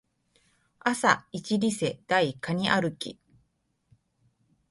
[0.79, 3.19] 朝イチリセ台カニ歩き